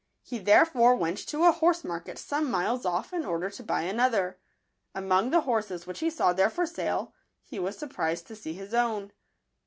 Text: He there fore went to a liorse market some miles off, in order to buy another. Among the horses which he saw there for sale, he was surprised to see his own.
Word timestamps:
He 0.23 0.39
there 0.39 0.65
fore 0.65 0.95
went 0.95 1.19
to 1.27 1.45
a 1.47 1.53
liorse 1.53 1.83
market 1.83 2.17
some 2.17 2.49
miles 2.49 2.87
off, 2.87 3.13
in 3.13 3.23
order 3.23 3.51
to 3.51 3.63
buy 3.63 3.83
another. 3.83 4.39
Among 4.95 5.29
the 5.29 5.41
horses 5.41 5.85
which 5.85 5.99
he 5.99 6.09
saw 6.09 6.33
there 6.33 6.49
for 6.49 6.65
sale, 6.65 7.13
he 7.43 7.59
was 7.59 7.77
surprised 7.77 8.25
to 8.25 8.35
see 8.35 8.53
his 8.53 8.73
own. 8.73 9.11